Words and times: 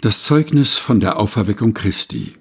Das 0.00 0.22
Zeugnis 0.22 0.78
von 0.78 0.98
der 0.98 1.18
Auferweckung 1.18 1.74
Christi 1.74 2.32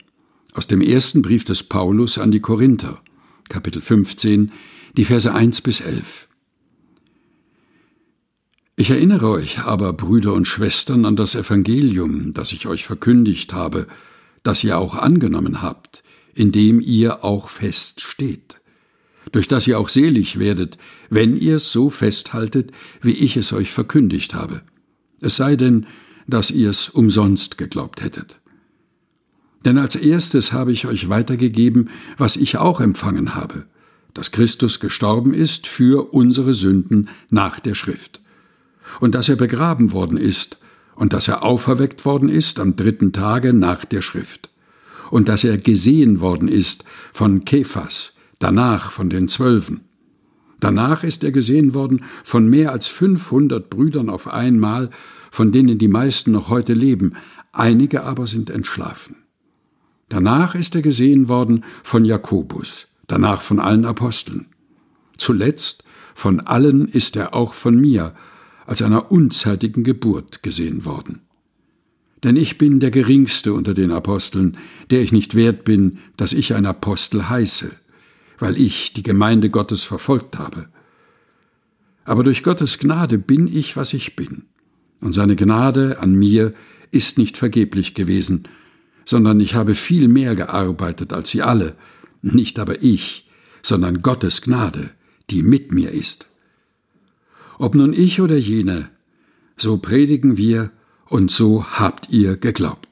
aus 0.54 0.68
dem 0.68 0.80
ersten 0.80 1.22
Brief 1.22 1.44
des 1.44 1.64
Paulus 1.64 2.18
an 2.18 2.32
die 2.32 2.40
Korinther, 2.40 3.02
Kapitel 3.50 3.82
15, 3.82 4.54
die 4.96 5.04
Verse 5.04 5.34
1 5.34 5.60
bis 5.60 5.82
11. 5.82 6.30
Ich 8.78 8.92
erinnere 8.92 9.28
euch 9.28 9.60
aber, 9.60 9.92
Brüder 9.92 10.32
und 10.36 10.48
Schwestern, 10.48 11.04
an 11.04 11.18
das 11.18 11.36
Evangelium, 11.36 12.34
das 12.34 12.54
ich 12.54 12.66
euch 12.66 12.86
verkündigt 12.86 13.52
habe, 13.52 13.88
das 14.42 14.64
ihr 14.64 14.78
auch 14.78 14.96
angenommen 14.96 15.62
habt, 15.62 16.02
in 16.34 16.54
dem 16.54 16.80
ihr 16.80 17.26
auch 17.26 17.50
fest 17.50 18.00
steht, 18.00 18.62
durch 19.34 19.50
das 19.50 19.68
ihr 19.68 19.78
auch 19.80 19.90
selig 19.90 20.40
werdet, 20.40 20.78
wenn 21.10 21.36
ihr 21.36 21.58
es 21.58 21.74
so 21.74 21.90
festhaltet, 21.90 22.72
wie 23.02 23.12
ich 23.12 23.36
es 23.36 23.52
euch 23.52 23.70
verkündigt 23.70 24.34
habe. 24.34 24.62
Es 25.20 25.36
sei 25.36 25.58
denn, 25.58 25.86
dass 26.30 26.52
ihr 26.52 26.70
es 26.70 26.90
umsonst 26.90 27.58
geglaubt 27.58 28.02
hättet. 28.02 28.40
Denn 29.66 29.78
als 29.78 29.96
erstes 29.96 30.54
habe 30.54 30.72
ich 30.72 30.88
euch 30.88 31.10
weitergegeben, 31.10 31.90
was 32.18 32.36
ich 32.36 32.58
auch 32.58 32.80
empfangen 32.80 33.36
habe, 33.36 33.66
dass 34.14 34.32
Christus 34.32 34.80
gestorben 34.80 35.34
ist 35.34 35.68
für 35.68 36.14
unsere 36.14 36.54
Sünden 36.54 37.10
nach 37.30 37.60
der 37.60 37.76
Schrift, 37.76 38.22
und 39.00 39.16
dass 39.16 39.30
er 39.30 39.36
begraben 39.36 39.92
worden 39.92 40.18
ist, 40.18 40.60
und 40.96 41.14
dass 41.14 41.28
er 41.28 41.44
auferweckt 41.44 42.06
worden 42.06 42.30
ist 42.30 42.60
am 42.60 42.76
dritten 42.76 43.14
Tage 43.14 43.54
nach 43.54 43.86
der 43.86 44.02
Schrift, 44.02 44.50
und 45.12 45.30
dass 45.30 45.44
er 45.44 45.58
gesehen 45.58 46.20
worden 46.20 46.48
ist 46.48 46.86
von 47.14 47.46
Kephas, 47.46 48.14
danach 48.40 48.92
von 48.92 49.10
den 49.10 49.28
Zwölfen. 49.28 49.82
Danach 50.60 51.04
ist 51.04 51.24
er 51.24 51.32
gesehen 51.32 51.74
worden 51.74 52.04
von 52.24 52.50
mehr 52.50 52.72
als 52.72 52.88
500 52.88 53.70
Brüdern 53.70 54.10
auf 54.10 54.28
einmal, 54.28 54.90
von 55.32 55.52
denen 55.52 55.78
die 55.78 55.88
meisten 55.88 56.32
noch 56.32 56.50
heute 56.50 56.74
leben, 56.74 57.14
einige 57.52 58.04
aber 58.04 58.28
sind 58.28 58.50
entschlafen. 58.50 59.16
Danach 60.10 60.56
ist 60.56 60.76
er 60.76 60.82
gesehen 60.82 61.30
worden 61.30 61.64
von 61.84 62.04
Jakobus, 62.04 62.88
danach 63.08 63.42
von 63.42 63.60
allen 63.60 63.86
Aposteln. 63.86 64.48
Zuletzt 65.18 65.84
von 66.16 66.40
allen 66.40 66.88
ist 66.88 67.16
er 67.16 67.34
auch 67.34 67.54
von 67.54 67.80
mir 67.80 68.14
als 68.66 68.82
einer 68.82 69.12
unzeitigen 69.12 69.84
Geburt 69.84 70.44
gesehen 70.44 70.84
worden. 70.86 71.22
Denn 72.24 72.36
ich 72.36 72.58
bin 72.58 72.80
der 72.80 72.92
geringste 72.92 73.54
unter 73.54 73.74
den 73.74 73.92
Aposteln, 73.92 74.58
der 74.90 75.02
ich 75.02 75.12
nicht 75.12 75.36
wert 75.36 75.64
bin, 75.64 76.00
dass 76.18 76.34
ich 76.34 76.54
ein 76.54 76.66
Apostel 76.66 77.30
heiße, 77.30 77.72
weil 78.40 78.60
ich 78.60 78.94
die 78.94 79.04
Gemeinde 79.04 79.50
Gottes 79.50 79.84
verfolgt 79.84 80.38
habe. 80.38 80.70
Aber 82.06 82.24
durch 82.24 82.44
Gottes 82.44 82.80
Gnade 82.80 83.18
bin 83.18 83.48
ich, 83.48 83.76
was 83.76 83.94
ich 83.94 84.16
bin 84.16 84.46
und 85.02 85.14
seine 85.14 85.36
Gnade 85.36 86.00
an 86.00 86.14
mir 86.14 86.54
ist 86.92 87.18
nicht 87.18 87.38
vergeblich 87.38 87.94
gewesen, 87.94 88.48
sondern 89.06 89.40
ich 89.40 89.56
habe 89.56 89.76
viel 89.76 90.08
mehr 90.08 90.36
gearbeitet 90.36 91.14
als 91.14 91.30
sie 91.30 91.42
alle, 91.42 91.76
nicht 92.22 92.60
aber 92.60 92.84
ich, 92.84 93.28
sondern 93.62 94.02
Gottes 94.02 94.42
Gnade, 94.42 94.92
die 95.30 95.44
mit 95.44 95.72
mir 95.72 95.92
ist. 95.92 96.28
Ob 97.58 97.76
nun 97.76 97.94
ich 97.94 98.22
oder 98.22 98.38
jene, 98.38 98.90
so 99.58 99.78
predigen 99.78 100.38
wir 100.38 100.72
und 101.08 101.32
so 101.32 101.66
habt 101.66 102.10
ihr 102.10 102.38
geglaubt. 102.38 102.89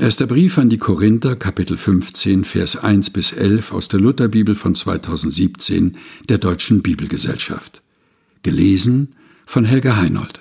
Erster 0.00 0.28
Brief 0.28 0.58
an 0.58 0.70
die 0.70 0.78
Korinther, 0.78 1.34
Kapitel 1.34 1.76
15, 1.76 2.44
Vers 2.44 2.76
1 2.76 3.10
bis 3.10 3.32
11 3.32 3.72
aus 3.72 3.88
der 3.88 3.98
Lutherbibel 3.98 4.54
von 4.54 4.76
2017 4.76 5.96
der 6.28 6.38
Deutschen 6.38 6.82
Bibelgesellschaft. 6.82 7.82
Gelesen 8.44 9.16
von 9.44 9.64
Helga 9.64 9.96
Heinold. 9.96 10.40